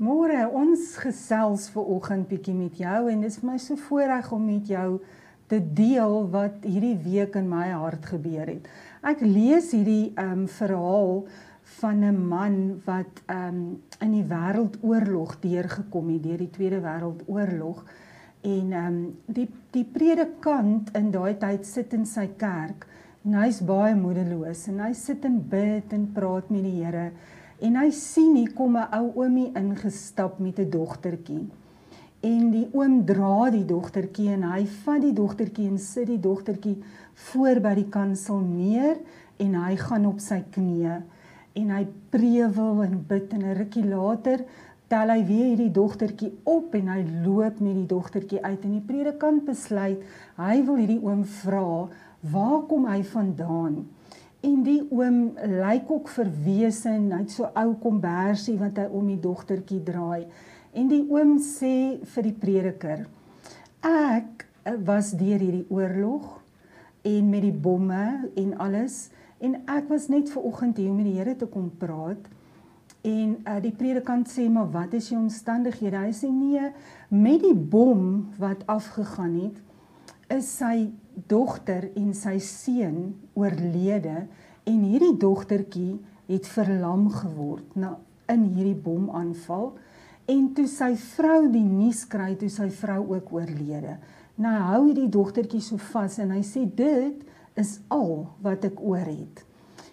[0.00, 4.30] Môre, ons gesels ver oggend bietjie met jou en dit is vir my so voorreg
[4.32, 4.94] om met jou
[5.52, 8.70] te deel wat hierdie week in my hart gebeur het.
[9.04, 11.12] Ek lees hierdie ehm um, verhaal
[11.82, 12.56] van 'n man
[12.86, 13.58] wat ehm um,
[14.00, 17.84] in die wêreldoorlog deurgekom het, deur die Tweede Wêreldoorlog.
[18.40, 22.88] En ehm um, die die predikant in daai tyd sit in sy kerk
[23.24, 27.10] en hy's baie moedeloos en hy sit en bid en praat met die Here
[27.60, 31.48] en hy sien hier kom 'n ou oomie ingestap met 'n dogtertjie.
[32.20, 36.76] En die oom dra die dogtertjie en hy vat die dogtertjie en sit die dogtertjie
[37.14, 38.96] voor by die kansel neer
[39.38, 41.02] en hy gaan op sy knieë
[41.52, 44.44] en hy prewel en bid en 'n rukkie later
[44.88, 48.86] tel hy weer hierdie dogtertjie op en hy loop met die dogtertjie uit en die
[48.86, 50.02] predikant besluit
[50.36, 51.88] hy wil hierdie oom vra
[52.20, 53.86] waar kom hy vandaan?
[54.40, 59.20] En die oom lyk ook verwese en hy't so ou kombersie wat hy om die
[59.20, 60.24] dogtertjie draai.
[60.72, 63.06] En die oom sê vir die prediker:
[63.84, 66.38] "Ek eh, was deur hierdie oorlog
[67.04, 69.10] en met die bomme en alles
[69.40, 72.28] en ek was net ver oggend hier om met die Here te kom praat."
[73.00, 76.72] En uh, die predikant sê: "Maar wat is jou omstandighede?" Hy sê: "Nee,
[77.08, 79.60] met die bom wat afgegaan het,
[80.30, 80.90] is sy
[81.28, 84.26] dogter en sy seun oorlede
[84.68, 85.98] en hierdie dogtertjie
[86.30, 87.96] het verlam geword na
[88.30, 89.72] in hierdie bomaanval
[90.30, 93.96] en toe sy vrou die nuus kry toe sy vrou ook oorlede.
[94.40, 97.26] Nou hou hierdie dogtertjie so vas en hy sê dit
[97.58, 99.42] is al wat ek oor het.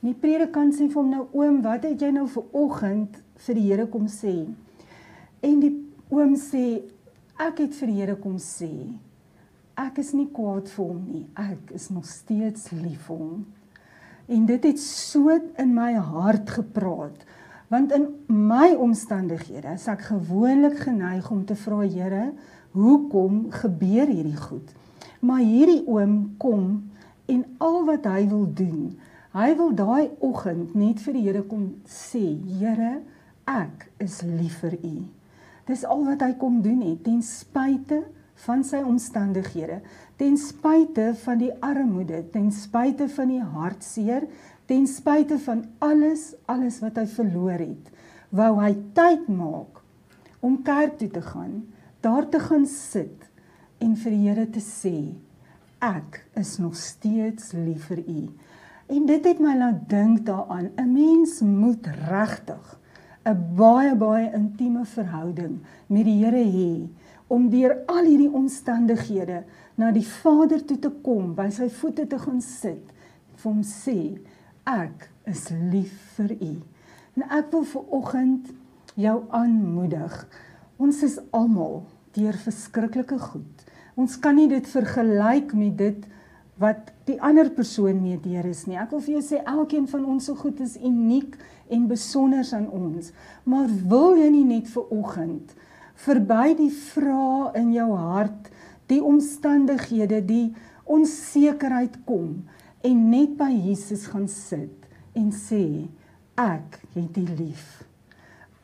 [0.00, 3.66] Die predikant sê vir hom nou oom, wat het jy nou vir oggend vir die
[3.66, 4.46] Here kom sê?
[5.44, 5.74] En die
[6.08, 6.64] oom sê
[7.40, 8.70] ek het vir die Here kom sê
[9.80, 11.26] ek is nie kwaad vir hom nie.
[11.38, 13.44] Ek is nog steeds lief vir hom.
[14.30, 17.24] En dit het so in my hart gepraat.
[17.70, 22.32] Want in my omstandighede is ek gewoonlik geneig om te vra Here,
[22.74, 24.74] hoekom gebeur hierdie goed?
[25.22, 26.66] Maar hierdie oom kom
[27.30, 28.90] en al wat hy wil doen,
[29.34, 32.24] hy wil daai oggend net vir die Here kom sê,
[32.58, 33.00] Here,
[33.46, 34.96] ek is lief vir U.
[35.70, 38.19] Dis al wat hy kom doen het ten spyte van
[38.64, 39.80] sy omstandighede,
[40.16, 44.26] ten spyte van die armoede, ten spyte van die hartseer,
[44.66, 47.90] ten spyte van alles, alles wat hy verloor het,
[48.30, 49.80] wou hy tyd maak
[50.40, 51.64] om kerk toe te gaan,
[52.00, 53.26] daar te gaan sit
[53.80, 54.96] en vir die Here te sê,
[55.80, 58.22] ek is nog steeds lief vir u.
[58.90, 62.80] En dit het my laat dink daaraan, 'n mens moet regtig
[63.24, 66.88] 'n baie baie intieme verhouding met die Here hê
[67.30, 69.44] om deur al hierdie omstandighede
[69.78, 72.82] na die Vader toe te kom, by sy voete te gaan sit,
[73.38, 73.98] vir hom sê,
[74.68, 76.52] ek is lief vir u.
[77.16, 78.50] En ek wil vir oggend
[78.98, 80.16] jou aanmoedig.
[80.82, 81.84] Ons is almal
[82.16, 83.64] deur verskriklike goed.
[84.00, 86.06] Ons kan nie dit vergelyk met dit
[86.60, 88.76] wat die ander persoon mee deur is nie.
[88.76, 91.38] Ek wil vir jou sê elkeen van ons se goed is uniek
[91.70, 93.12] en besonder aan ons.
[93.48, 95.54] Maar wil jy nie net vir oggend
[96.04, 98.48] verby die vrae in jou hart,
[98.90, 100.48] die omstandighede, die
[100.90, 102.42] onsekerheid kom
[102.86, 105.86] en net by Jesus gaan sit en sê
[106.40, 107.82] ek het U lief.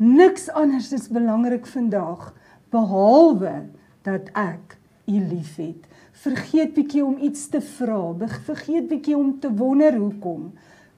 [0.01, 2.33] Niks anders is belangrik vandag
[2.73, 3.67] behalwe
[4.07, 4.77] dat ek
[5.07, 5.85] U liefhet.
[6.17, 8.01] Vergeet bietjie om iets te vra,
[8.49, 10.51] vergeet bietjie om te wonder hoekom.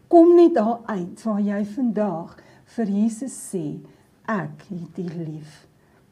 [0.08, 2.36] Kom net daar uit waar jy vandag
[2.76, 3.66] vir Jesus sê
[4.28, 5.67] ek het U lief.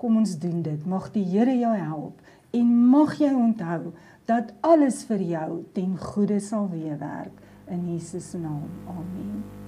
[0.07, 0.83] Kom ons doen dit.
[0.87, 2.21] Mag die Here jou help
[2.55, 3.91] en mag jy onthou
[4.31, 8.71] dat alles vir jou ten goeie sal weerwerk in Jesus naam.
[8.87, 9.66] Amen.